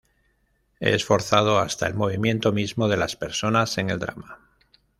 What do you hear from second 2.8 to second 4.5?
de las personas, en el drama.